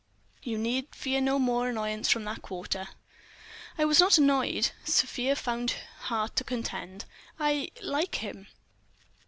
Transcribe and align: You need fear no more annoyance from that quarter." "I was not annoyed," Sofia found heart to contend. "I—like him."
You 0.41 0.57
need 0.57 0.95
fear 0.95 1.21
no 1.21 1.37
more 1.37 1.69
annoyance 1.69 2.09
from 2.09 2.23
that 2.23 2.41
quarter." 2.41 2.87
"I 3.77 3.85
was 3.85 3.99
not 3.99 4.17
annoyed," 4.17 4.71
Sofia 4.83 5.35
found 5.35 5.75
heart 5.99 6.35
to 6.37 6.43
contend. 6.43 7.05
"I—like 7.39 8.15
him." 8.15 8.47